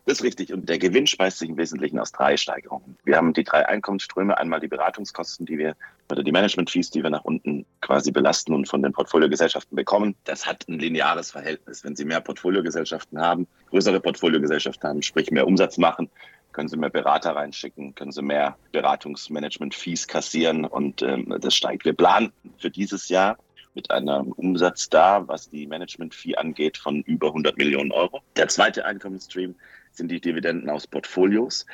Das 0.09 0.17
ist 0.17 0.23
richtig. 0.23 0.51
Und 0.51 0.67
der 0.67 0.79
Gewinn 0.79 1.05
speist 1.05 1.37
sich 1.37 1.49
im 1.49 1.57
Wesentlichen 1.57 1.99
aus 1.99 2.11
drei 2.11 2.35
Steigerungen. 2.35 2.97
Wir 3.03 3.15
haben 3.15 3.31
die 3.31 3.43
drei 3.43 3.67
Einkommensströme. 3.67 4.35
Einmal 4.35 4.59
die 4.59 4.67
Beratungskosten, 4.67 5.45
die 5.45 5.59
wir, 5.59 5.75
oder 6.11 6.23
die 6.23 6.31
Management-Fees, 6.31 6.89
die 6.89 7.03
wir 7.03 7.11
nach 7.11 7.25
unten 7.25 7.63
quasi 7.81 8.11
belasten 8.11 8.55
und 8.55 8.67
von 8.67 8.81
den 8.81 8.91
Portfoliogesellschaften 8.91 9.75
bekommen. 9.75 10.15
Das 10.23 10.47
hat 10.47 10.67
ein 10.67 10.79
lineares 10.79 11.29
Verhältnis. 11.29 11.83
Wenn 11.83 11.95
Sie 11.95 12.05
mehr 12.05 12.21
Portfoliogesellschaften 12.21 13.19
haben, 13.21 13.45
größere 13.69 13.99
Portfoliogesellschaften 13.99 14.89
haben, 14.89 15.03
sprich 15.03 15.29
mehr 15.29 15.45
Umsatz 15.45 15.77
machen, 15.77 16.09
können 16.53 16.69
Sie 16.69 16.77
mehr 16.77 16.89
Berater 16.89 17.35
reinschicken, 17.35 17.93
können 17.93 18.11
Sie 18.11 18.23
mehr 18.23 18.57
Beratungsmanagement-Fees 18.71 20.07
kassieren 20.07 20.65
und 20.65 21.03
ähm, 21.03 21.35
das 21.39 21.53
steigt. 21.53 21.85
Wir 21.85 21.93
planen 21.93 22.31
für 22.57 22.71
dieses 22.71 23.09
Jahr 23.09 23.37
mit 23.75 23.91
einem 23.91 24.31
Umsatz 24.31 24.89
da, 24.89 25.27
was 25.27 25.51
die 25.51 25.67
Management-Fee 25.67 26.35
angeht, 26.35 26.77
von 26.77 27.03
über 27.03 27.27
100 27.27 27.57
Millionen 27.57 27.91
Euro. 27.91 28.21
Der 28.35 28.47
zweite 28.47 28.85
Einkommensstream 28.85 29.53
sind 29.91 30.09
die 30.11 30.21
Dividenden 30.21 30.69
aus 30.69 30.87
Portfolios. 30.87 31.65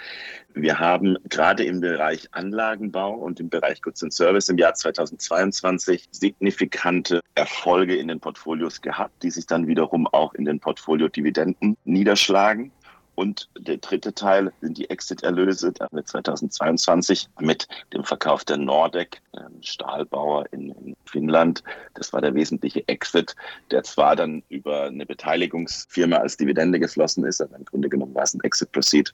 Wir 0.54 0.80
haben 0.80 1.18
gerade 1.30 1.64
im 1.64 1.82
Bereich 1.82 2.28
Anlagenbau 2.32 3.14
und 3.14 3.40
im 3.40 3.50
Bereich 3.50 3.82
Goods 3.82 4.04
and 4.04 4.14
Service 4.14 4.50
im 4.50 4.58
Jahr 4.58 4.74
2022 4.74 6.08
signifikante 6.12 7.22
Erfolge 7.36 7.96
in 7.96 8.08
den 8.08 8.20
Portfolios 8.20 8.82
gehabt, 8.82 9.22
die 9.24 9.32
sich 9.32 9.46
dann 9.46 9.68
wiederum 9.68 10.08
auch 10.08 10.34
in 10.34 10.46
den 10.46 10.60
Portfolio-Dividenden 10.60 11.78
niederschlagen. 11.84 12.72
Und 13.16 13.50
der 13.58 13.78
dritte 13.78 14.14
Teil 14.14 14.52
sind 14.62 14.78
die 14.78 14.90
Exit-Erlöse. 14.90 15.72
Da 15.72 15.86
haben 15.86 15.96
wir 15.96 16.06
2022 16.06 17.30
mit 17.40 17.68
dem 17.94 18.04
Verkauf 18.04 18.44
der 18.44 18.58
Nordec, 18.58 19.22
Stahlbauer 19.62 20.46
in, 20.52 20.72
in, 20.72 20.96
Finnland. 21.06 21.64
Das 21.94 22.12
war 22.14 22.22
der 22.22 22.36
wesentliche 22.36 22.86
Exit, 22.88 23.36
der 23.72 23.84
zwar 23.84 24.16
dann 24.16 24.44
über 24.50 24.84
eine 24.84 25.06
Beteiligungsfirma 25.06 26.18
als 26.18 26.38
Dividende 26.38 26.80
geschlossen 26.80 27.26
ist, 27.26 27.42
aber 27.42 27.56
im 27.56 27.66
Grunde 27.66 27.90
genommen 27.90 28.14
war 28.16 28.24
es 28.24 28.34
ein 28.34 28.42
Exit-Proceed. 28.42 29.14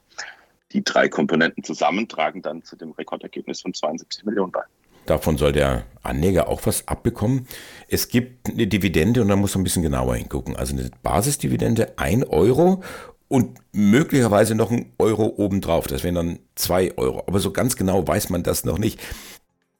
Die 0.72 0.84
drei 0.84 1.10
Komponenten 1.10 1.63
zusammen 1.63 2.08
tragen 2.08 2.41
dann 2.41 2.63
zu 2.63 2.75
dem 2.75 2.91
Rekordergebnis 2.91 3.62
von 3.62 3.74
72 3.74 4.25
Millionen 4.25 4.51
bei. 4.51 4.63
Davon 5.05 5.38
soll 5.38 5.51
der 5.51 5.84
Anleger 6.03 6.48
auch 6.48 6.65
was 6.65 6.88
abbekommen. 6.88 7.48
Es 7.88 8.08
gibt 8.08 8.50
eine 8.50 8.67
Dividende 8.67 9.22
und 9.22 9.29
da 9.29 9.36
muss 9.36 9.55
man 9.55 9.62
ein 9.62 9.63
bisschen 9.63 9.81
genauer 9.81 10.15
hingucken. 10.15 10.55
Also 10.55 10.75
eine 10.75 10.89
Basisdividende 11.01 11.98
1 11.98 12.29
Euro 12.29 12.84
und 13.31 13.59
möglicherweise 13.71 14.55
noch 14.55 14.71
ein 14.71 14.91
Euro 15.00 15.25
obendrauf. 15.38 15.88
Das 15.88 16.03
wären 16.03 16.15
dann 16.15 16.39
zwei 16.55 16.97
Euro. 16.97 17.23
Aber 17.27 17.39
so 17.39 17.53
ganz 17.53 17.77
genau 17.77 18.05
weiß 18.05 18.29
man 18.29 18.43
das 18.43 18.65
noch 18.65 18.77
nicht. 18.77 19.00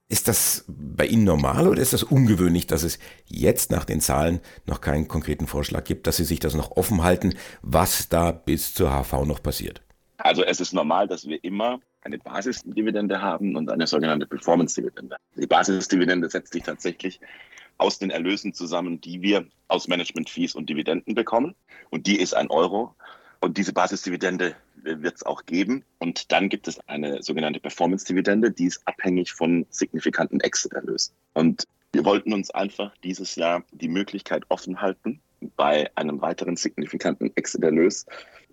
Ist 0.08 0.30
das 0.30 0.64
bei 0.70 1.06
Ihnen 1.06 1.26
normal 1.26 1.68
oder 1.68 1.82
ist 1.82 1.92
das 1.92 2.04
ungewöhnlich, 2.04 2.66
dass 2.68 2.84
es 2.84 2.98
jetzt 3.26 3.70
nach 3.70 3.84
den 3.84 4.00
Zahlen 4.00 4.40
noch 4.66 4.80
keinen 4.80 5.10
konkreten 5.10 5.48
Vorschlag 5.48 5.84
gibt, 5.84 6.08
dass 6.08 6.16
Sie 6.16 6.24
sich 6.24 6.40
das 6.40 6.56
noch 6.56 6.78
offen 6.78 7.04
halten, 7.04 7.34
was 7.62 8.08
da 8.08 8.32
bis 8.32 8.74
zur 8.74 8.90
HV 8.90 9.26
noch 9.26 9.44
passiert? 9.44 9.82
Also 10.18 10.46
es 10.46 10.62
ist 10.62 10.74
normal, 10.74 11.10
dass 11.10 11.28
wir 11.28 11.44
immer 11.44 11.82
eine 12.04 12.20
Basisdividende 12.20 13.22
haben 13.22 13.58
und 13.58 13.70
eine 13.70 13.86
sogenannte 13.86 14.28
Performance-Dividende. 14.28 15.18
Die 15.36 15.48
Basisdividende 15.48 16.30
setzt 16.30 16.54
sich 16.54 16.64
tatsächlich 16.64 17.20
aus 17.82 17.98
den 17.98 18.12
Erlösen 18.12 18.54
zusammen, 18.54 19.02
die 19.02 19.22
wir 19.22 19.46
aus 19.68 19.88
Management-Fees 19.88 20.56
und 20.56 20.70
Dividenden 20.70 21.16
bekommen. 21.16 21.56
Und 21.90 22.06
die 22.08 22.20
ist 22.20 22.34
ein 22.34 22.50
Euro. 22.50 22.96
Und 23.42 23.58
diese 23.58 23.74
Basisdividende 23.74 24.56
wird 24.76 25.16
es 25.16 25.24
auch 25.24 25.46
geben. 25.46 25.84
Und 26.00 26.32
dann 26.32 26.48
gibt 26.48 26.68
es 26.68 26.80
eine 26.88 27.24
sogenannte 27.24 27.60
Performance-Dividende, 27.60 28.52
die 28.52 28.66
ist 28.66 28.82
abhängig 28.86 29.34
von 29.34 29.66
signifikanten 29.70 30.40
Exit-Erlösen. 30.40 31.14
Und 31.34 31.68
wir 31.92 32.06
wollten 32.06 32.34
uns 32.34 32.52
einfach 32.52 32.94
dieses 33.04 33.36
Jahr 33.36 33.64
die 33.72 33.90
Möglichkeit 33.90 34.44
offen 34.50 34.82
halten, 34.82 35.20
bei 35.56 35.90
einem 35.96 36.22
weiteren 36.22 36.56
signifikanten 36.56 37.32
Exit-Erlös 37.36 38.06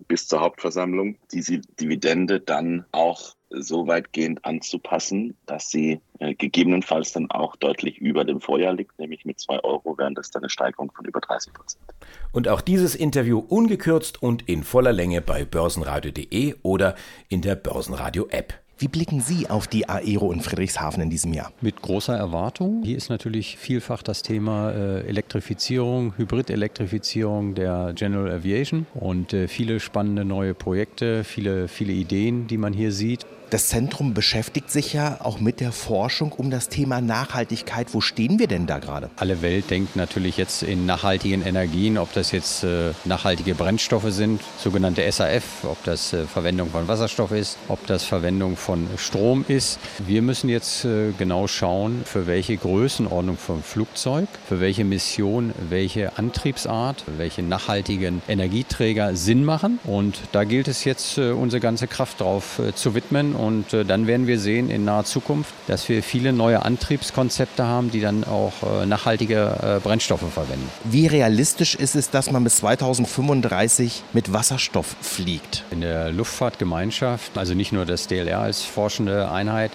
bis 0.07 0.27
zur 0.27 0.41
Hauptversammlung 0.41 1.17
diese 1.31 1.59
Dividende 1.79 2.39
dann 2.39 2.85
auch 2.91 3.35
so 3.49 3.87
weitgehend 3.87 4.45
anzupassen, 4.45 5.35
dass 5.45 5.69
sie 5.69 5.99
äh, 6.19 6.35
gegebenenfalls 6.35 7.13
dann 7.13 7.29
auch 7.31 7.55
deutlich 7.55 7.97
über 7.97 8.23
dem 8.25 8.41
Vorjahr 8.41 8.73
liegt, 8.73 8.97
nämlich 8.99 9.25
mit 9.25 9.39
2 9.39 9.63
Euro 9.63 9.97
wären 9.97 10.15
das 10.15 10.31
dann 10.31 10.43
eine 10.43 10.49
Steigerung 10.49 10.91
von 10.91 11.05
über 11.05 11.19
30 11.19 11.53
Prozent. 11.53 11.83
Und 12.31 12.47
auch 12.47 12.61
dieses 12.61 12.95
Interview 12.95 13.39
ungekürzt 13.39 14.21
und 14.21 14.47
in 14.47 14.63
voller 14.63 14.93
Länge 14.93 15.21
bei 15.21 15.45
börsenradio.de 15.45 16.55
oder 16.61 16.95
in 17.29 17.41
der 17.41 17.55
Börsenradio-App. 17.55 18.53
Wie 18.81 18.87
blicken 18.87 19.19
Sie 19.19 19.49
auf 19.49 19.67
die 19.67 19.89
Aero 19.89 20.31
in 20.31 20.39
Friedrichshafen 20.39 21.03
in 21.03 21.09
diesem 21.09 21.33
Jahr? 21.33 21.51
Mit 21.59 21.81
großer 21.81 22.15
Erwartung. 22.15 22.81
Hier 22.85 22.95
ist 22.95 23.09
natürlich 23.09 23.57
vielfach 23.57 24.01
das 24.01 24.21
Thema 24.21 24.71
äh, 24.71 25.01
Elektrifizierung, 25.01 26.13
Hybrid-Elektrifizierung 26.15 27.55
der 27.55 27.91
General 27.93 28.31
Aviation 28.31 28.85
und 28.93 29.33
äh, 29.33 29.49
viele 29.49 29.81
spannende 29.81 30.23
neue 30.23 30.53
Projekte, 30.53 31.25
viele, 31.25 31.67
viele 31.67 31.91
Ideen, 31.91 32.47
die 32.47 32.57
man 32.57 32.71
hier 32.71 32.93
sieht. 32.93 33.25
Das 33.49 33.67
Zentrum 33.67 34.13
beschäftigt 34.13 34.69
sich 34.69 34.93
ja 34.93 35.17
auch 35.21 35.39
mit 35.39 35.59
der 35.59 35.71
Forschung 35.71 36.31
um 36.33 36.51
das 36.51 36.69
Thema 36.69 37.01
Nachhaltigkeit. 37.01 37.87
Wo 37.95 37.99
stehen 37.99 38.37
wir 38.37 38.45
denn 38.45 38.67
da 38.67 38.77
gerade? 38.77 39.09
Alle 39.15 39.41
Welt 39.41 39.71
denkt 39.71 39.95
natürlich 39.95 40.37
jetzt 40.37 40.61
in 40.61 40.85
nachhaltigen 40.85 41.41
Energien, 41.41 41.97
ob 41.97 42.13
das 42.13 42.31
jetzt 42.31 42.63
äh, 42.63 42.91
nachhaltige 43.05 43.55
Brennstoffe 43.55 44.11
sind, 44.11 44.41
sogenannte 44.59 45.11
SAF, 45.11 45.63
ob 45.63 45.83
das 45.83 46.13
äh, 46.13 46.25
Verwendung 46.25 46.69
von 46.69 46.87
Wasserstoff 46.87 47.31
ist, 47.31 47.57
ob 47.69 47.87
das 47.87 48.03
Verwendung 48.03 48.55
von 48.55 48.87
Strom 48.97 49.43
ist. 49.47 49.79
Wir 49.97 50.21
müssen 50.21 50.47
jetzt 50.47 50.85
äh, 50.85 51.11
genau 51.17 51.47
schauen, 51.47 52.03
für 52.05 52.27
welche 52.27 52.55
Größenordnung 52.55 53.37
vom 53.37 53.63
Flugzeug, 53.63 54.27
für 54.47 54.59
welche 54.59 54.83
Mission, 54.83 55.53
welche 55.69 56.19
Antriebsart, 56.19 57.03
welche 57.17 57.41
nachhaltigen 57.41 58.21
Energieträger 58.27 59.15
Sinn 59.15 59.43
machen. 59.43 59.79
Und 59.85 60.19
da 60.33 60.43
gilt 60.43 60.67
es 60.67 60.83
jetzt, 60.83 61.17
unsere 61.17 61.59
ganze 61.59 61.87
Kraft 61.87 62.21
drauf 62.21 62.61
zu 62.75 62.93
widmen 62.93 63.38
und 63.39 63.73
äh, 63.73 63.85
dann 63.85 64.05
werden 64.05 64.27
wir 64.27 64.37
sehen 64.37 64.69
in 64.69 64.83
naher 64.83 65.05
Zukunft, 65.05 65.53
dass 65.67 65.87
wir 65.87 66.03
viele 66.03 66.33
neue 66.33 66.63
Antriebskonzepte 66.63 67.65
haben, 67.65 67.89
die 67.89 68.01
dann 68.01 68.25
auch 68.25 68.53
äh, 68.81 68.85
nachhaltige 68.85 69.77
äh, 69.77 69.79
Brennstoffe 69.79 70.31
verwenden. 70.33 70.69
Wie 70.83 71.07
realistisch 71.07 71.75
ist 71.75 71.95
es, 71.95 72.09
dass 72.09 72.31
man 72.31 72.43
bis 72.43 72.57
2035 72.57 74.03
mit 74.13 74.33
Wasserstoff 74.33 74.95
fliegt? 75.01 75.63
In 75.71 75.81
der 75.81 76.11
Luftfahrtgemeinschaft, 76.11 77.37
also 77.37 77.53
nicht 77.53 77.71
nur 77.71 77.85
das 77.85 78.07
DLR 78.07 78.39
als 78.39 78.63
forschende 78.63 79.31
Einheit, 79.31 79.71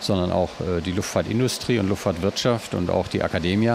sondern 0.00 0.30
auch 0.30 0.50
die 0.86 0.92
Luftfahrtindustrie 0.92 1.80
und 1.80 1.88
Luftfahrtwirtschaft 1.88 2.74
und 2.74 2.88
auch 2.88 3.08
die 3.08 3.22
Akademie 3.22 3.72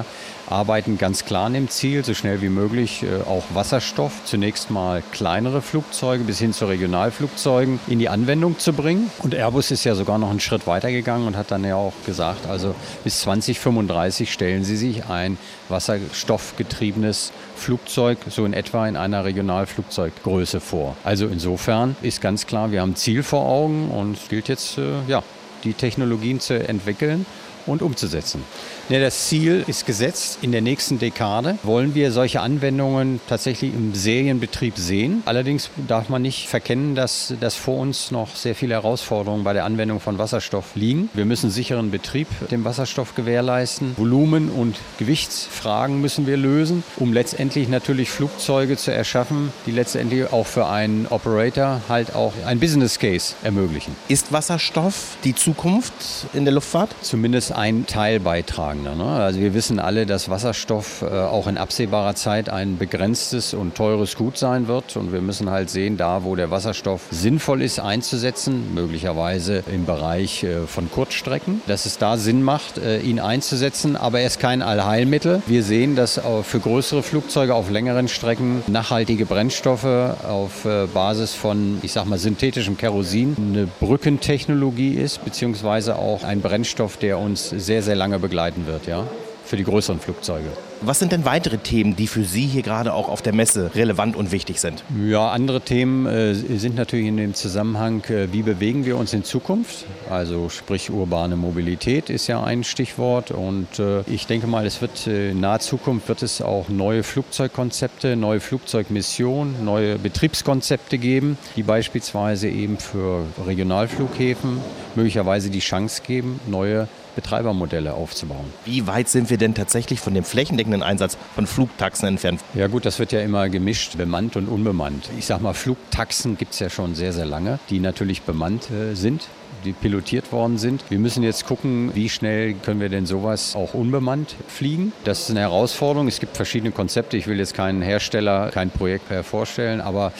arbeiten 0.49 0.97
ganz 0.97 1.25
klar 1.25 1.47
an 1.47 1.53
dem 1.53 1.69
Ziel, 1.69 2.05
so 2.05 2.13
schnell 2.13 2.41
wie 2.41 2.49
möglich 2.49 3.05
auch 3.27 3.43
Wasserstoff, 3.53 4.23
zunächst 4.23 4.71
mal 4.71 5.03
kleinere 5.11 5.61
Flugzeuge 5.61 6.23
bis 6.23 6.39
hin 6.39 6.53
zu 6.53 6.65
Regionalflugzeugen 6.65 7.79
in 7.87 7.99
die 7.99 8.07
Anwendung 8.07 8.57
zu 8.59 8.71
bringen. 8.71 9.11
Und 9.19 9.32
und 9.33 9.39
Airbus 9.39 9.71
ist 9.71 9.83
ja 9.83 9.95
sogar 9.95 10.19
noch 10.19 10.29
einen 10.29 10.39
Schritt 10.39 10.67
weiter 10.67 10.91
gegangen 10.91 11.25
und 11.25 11.35
hat 11.35 11.49
dann 11.49 11.63
ja 11.63 11.75
auch 11.75 11.93
gesagt, 12.05 12.45
also 12.47 12.75
bis 13.03 13.21
2035 13.21 14.31
stellen 14.31 14.63
sie 14.63 14.75
sich 14.75 15.05
ein 15.05 15.39
wasserstoffgetriebenes 15.69 17.31
Flugzeug 17.55 18.19
so 18.29 18.45
in 18.45 18.53
etwa 18.53 18.87
in 18.87 18.95
einer 18.95 19.25
Regionalflugzeuggröße 19.25 20.59
vor. 20.59 20.95
Also 21.03 21.25
insofern 21.25 21.95
ist 22.03 22.21
ganz 22.21 22.45
klar, 22.45 22.71
wir 22.71 22.81
haben 22.81 22.91
ein 22.91 22.95
Ziel 22.95 23.23
vor 23.23 23.47
Augen 23.47 23.89
und 23.89 24.17
es 24.17 24.29
gilt 24.29 24.49
jetzt, 24.49 24.77
äh, 24.77 25.01
ja, 25.07 25.23
die 25.63 25.73
Technologien 25.73 26.39
zu 26.39 26.67
entwickeln 26.67 27.25
und 27.65 27.81
umzusetzen. 27.81 28.43
Ja, 28.89 28.99
das 28.99 29.27
Ziel 29.27 29.63
ist 29.67 29.85
gesetzt. 29.85 30.39
In 30.41 30.51
der 30.51 30.61
nächsten 30.61 30.99
Dekade 30.99 31.57
wollen 31.63 31.95
wir 31.95 32.11
solche 32.11 32.41
Anwendungen 32.41 33.21
tatsächlich 33.27 33.73
im 33.73 33.95
Serienbetrieb 33.95 34.77
sehen. 34.77 35.23
Allerdings 35.25 35.69
darf 35.87 36.09
man 36.09 36.21
nicht 36.21 36.47
verkennen, 36.47 36.95
dass, 36.95 37.33
dass 37.39 37.55
vor 37.55 37.77
uns 37.77 38.11
noch 38.11 38.35
sehr 38.35 38.55
viele 38.55 38.73
Herausforderungen 38.73 39.43
bei 39.43 39.53
der 39.53 39.65
Anwendung 39.65 39.99
von 39.99 40.17
Wasserstoff 40.17 40.75
liegen. 40.75 41.09
Wir 41.13 41.25
müssen 41.25 41.49
sicheren 41.49 41.91
Betrieb 41.91 42.27
dem 42.49 42.65
Wasserstoff 42.65 43.15
gewährleisten. 43.15 43.95
Volumen- 43.97 44.49
und 44.49 44.75
Gewichtsfragen 44.99 46.01
müssen 46.01 46.27
wir 46.27 46.37
lösen, 46.37 46.83
um 46.97 47.13
letztendlich 47.13 47.69
natürlich 47.69 48.09
Flugzeuge 48.09 48.77
zu 48.77 48.91
erschaffen, 48.91 49.53
die 49.65 49.71
letztendlich 49.71 50.31
auch 50.33 50.47
für 50.47 50.67
einen 50.67 51.07
Operator 51.09 51.81
halt 51.87 52.15
auch 52.15 52.33
ein 52.45 52.59
Business 52.59 52.99
Case 52.99 53.35
ermöglichen. 53.43 53.95
Ist 54.07 54.33
Wasserstoff 54.33 55.17
die 55.23 55.35
Zukunft 55.35 55.93
in 56.33 56.45
der 56.45 56.53
Luftfahrt? 56.53 56.93
Zumindest 57.01 57.52
ein 57.53 57.85
Teilbeitrag 57.85 58.73
hervorragender. 58.73 58.95
Ne? 58.95 59.03
Also 59.03 59.39
wir 59.39 59.53
wissen 59.53 59.79
alle, 59.79 60.05
dass 60.05 60.29
Wasserstoff 60.29 61.01
äh, 61.01 61.05
auch 61.05 61.47
in 61.47 61.57
absehbarer 61.57 62.15
Zeit 62.15 62.49
ein 62.49 62.77
begrenztes 62.77 63.53
und 63.53 63.75
teures 63.75 64.15
Gut 64.15 64.37
sein 64.37 64.67
wird. 64.67 64.95
Und 64.95 65.11
wir 65.11 65.21
müssen 65.21 65.49
halt 65.49 65.69
sehen, 65.69 65.97
da 65.97 66.23
wo 66.23 66.35
der 66.35 66.51
Wasserstoff 66.51 67.01
sinnvoll 67.11 67.61
ist 67.61 67.79
einzusetzen, 67.79 68.73
möglicherweise 68.73 69.63
im 69.71 69.85
Bereich 69.85 70.43
äh, 70.43 70.65
von 70.67 70.89
Kurzstrecken, 70.91 71.61
dass 71.67 71.85
es 71.85 71.97
da 71.97 72.17
Sinn 72.17 72.43
macht, 72.43 72.77
äh, 72.77 72.99
ihn 72.99 73.19
einzusetzen. 73.19 73.95
Aber 73.95 74.19
er 74.19 74.27
ist 74.27 74.39
kein 74.39 74.61
Allheilmittel. 74.61 75.41
Wir 75.47 75.63
sehen, 75.63 75.95
dass 75.95 76.19
für 76.43 76.59
größere 76.59 77.03
Flugzeuge 77.03 77.55
auf 77.55 77.69
längeren 77.69 78.07
Strecken 78.07 78.63
nachhaltige 78.67 79.25
Brennstoffe 79.25 79.83
auf 79.83 80.67
Basis 80.93 81.33
von, 81.33 81.79
ich 81.81 81.91
sag 81.91 82.05
mal, 82.05 82.17
synthetischem 82.17 82.77
Kerosin 82.77 83.35
eine 83.37 83.67
Brückentechnologie 83.79 84.93
ist, 84.93 85.23
beziehungsweise 85.25 85.97
auch 85.97 86.23
ein 86.23 86.41
Brennstoff, 86.41 86.97
der 86.97 87.19
uns 87.19 87.42
sehr, 87.49 87.83
sehr 87.83 87.95
lange 87.95 88.19
begleiten 88.19 88.65
wird, 88.65 88.87
ja, 88.87 89.07
für 89.45 89.57
die 89.57 89.63
größeren 89.63 89.99
Flugzeuge. 89.99 90.47
Was 90.85 90.99
sind 90.99 91.13
denn 91.13 91.23
weitere 91.23 91.59
Themen, 91.59 91.95
die 91.95 92.07
für 92.07 92.25
Sie 92.25 92.45
hier 92.45 92.61
gerade 92.61 92.93
auch 92.93 93.07
auf 93.07 93.21
der 93.21 93.33
Messe 93.33 93.71
relevant 93.73 94.17
und 94.17 94.33
wichtig 94.33 94.59
sind? 94.59 94.83
Ja, 95.01 95.29
andere 95.29 95.61
Themen 95.61 96.05
äh, 96.05 96.33
sind 96.33 96.75
natürlich 96.75 97.07
in 97.07 97.15
dem 97.15 97.33
Zusammenhang, 97.33 98.03
äh, 98.09 98.33
wie 98.33 98.41
bewegen 98.41 98.83
wir 98.83 98.97
uns 98.97 99.13
in 99.13 99.23
Zukunft? 99.23 99.85
Also 100.09 100.49
sprich 100.49 100.91
urbane 100.91 101.37
Mobilität 101.37 102.09
ist 102.09 102.27
ja 102.27 102.43
ein 102.43 102.65
Stichwort 102.65 103.31
und 103.31 103.79
äh, 103.79 104.01
ich 104.07 104.27
denke 104.27 104.47
mal, 104.47 104.65
es 104.65 104.81
wird 104.81 105.07
äh, 105.07 105.31
in 105.31 105.39
naher 105.39 105.59
Zukunft 105.59 106.09
wird 106.09 106.21
es 106.21 106.41
auch 106.41 106.67
neue 106.67 107.03
Flugzeugkonzepte, 107.03 108.17
neue 108.17 108.41
Flugzeugmissionen, 108.41 109.63
neue 109.63 109.97
Betriebskonzepte 109.97 110.97
geben, 110.97 111.37
die 111.55 111.63
beispielsweise 111.63 112.49
eben 112.49 112.77
für 112.77 113.23
Regionalflughäfen 113.45 114.59
möglicherweise 114.95 115.49
die 115.49 115.59
Chance 115.59 116.01
geben, 116.05 116.41
neue 116.45 116.89
Betreibermodelle 117.15 117.93
aufzubauen. 117.93 118.45
Wie 118.65 118.87
weit 118.87 119.09
sind 119.09 119.29
wir 119.29 119.37
denn 119.37 119.53
tatsächlich 119.55 119.99
von 119.99 120.13
dem 120.13 120.23
flächendeckenden 120.23 120.83
Einsatz 120.83 121.17
von 121.35 121.47
Flugtaxen 121.47 122.07
entfernt? 122.07 122.41
Ja 122.53 122.67
gut, 122.67 122.85
das 122.85 122.99
wird 122.99 123.11
ja 123.11 123.21
immer 123.21 123.49
gemischt, 123.49 123.97
bemannt 123.97 124.35
und 124.35 124.47
unbemannt. 124.47 125.09
Ich 125.17 125.25
sag 125.25 125.41
mal, 125.41 125.53
Flugtaxen 125.53 126.37
gibt 126.37 126.53
es 126.53 126.59
ja 126.59 126.69
schon 126.69 126.95
sehr, 126.95 127.13
sehr 127.13 127.25
lange, 127.25 127.59
die 127.69 127.79
natürlich 127.79 128.23
bemannt 128.23 128.69
äh, 128.71 128.95
sind 128.95 129.27
die 129.63 129.73
pilotiert 129.73 130.31
worden 130.31 130.57
sind. 130.57 130.83
Wir 130.89 130.99
müssen 130.99 131.23
jetzt 131.23 131.45
gucken, 131.45 131.91
wie 131.93 132.09
schnell 132.09 132.53
können 132.53 132.79
wir 132.79 132.89
denn 132.89 133.05
sowas 133.05 133.55
auch 133.55 133.73
unbemannt 133.73 134.35
fliegen. 134.47 134.93
Das 135.03 135.21
ist 135.21 135.31
eine 135.31 135.41
Herausforderung. 135.41 136.07
Es 136.07 136.19
gibt 136.19 136.35
verschiedene 136.35 136.71
Konzepte. 136.71 137.17
Ich 137.17 137.27
will 137.27 137.39
jetzt 137.39 137.53
keinen 137.53 137.81
Hersteller, 137.81 138.49
kein 138.51 138.69
Projekt 138.69 139.05
vorstellen, 139.23 139.81
aber 139.81 140.13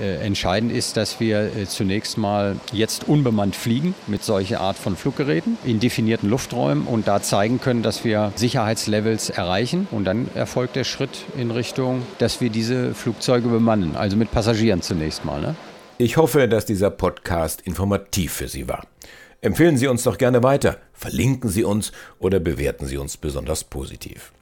äh, 0.00 0.16
entscheidend 0.24 0.72
ist, 0.72 0.96
dass 0.96 1.20
wir 1.20 1.56
äh, 1.56 1.66
zunächst 1.66 2.18
mal 2.18 2.56
jetzt 2.72 3.08
unbemannt 3.08 3.56
fliegen 3.56 3.94
mit 4.06 4.24
solcher 4.24 4.60
Art 4.60 4.76
von 4.76 4.96
Fluggeräten 4.96 5.56
in 5.64 5.80
definierten 5.80 6.28
Lufträumen 6.28 6.86
und 6.86 7.08
da 7.08 7.22
zeigen 7.22 7.60
können, 7.60 7.82
dass 7.82 8.04
wir 8.04 8.32
Sicherheitslevels 8.34 9.30
erreichen. 9.30 9.86
Und 9.90 10.04
dann 10.04 10.28
erfolgt 10.34 10.76
der 10.76 10.84
Schritt 10.84 11.24
in 11.36 11.50
Richtung, 11.50 12.02
dass 12.18 12.40
wir 12.40 12.50
diese 12.50 12.94
Flugzeuge 12.94 13.48
bemannen, 13.48 13.96
also 13.96 14.16
mit 14.16 14.30
Passagieren 14.30 14.82
zunächst 14.82 15.24
mal. 15.24 15.40
Ne? 15.40 15.54
Ich 15.96 16.16
hoffe, 16.16 16.48
dass 16.48 16.66
dieser 16.66 16.90
Podcast 16.90 17.60
informativ 17.60 18.32
für 18.32 18.48
Sie 18.48 18.66
war. 18.68 18.84
Empfehlen 19.40 19.76
Sie 19.76 19.86
uns 19.86 20.02
doch 20.02 20.18
gerne 20.18 20.42
weiter, 20.42 20.78
verlinken 20.92 21.50
Sie 21.50 21.62
uns 21.64 21.92
oder 22.18 22.40
bewerten 22.40 22.86
Sie 22.86 22.96
uns 22.96 23.16
besonders 23.16 23.62
positiv. 23.62 24.32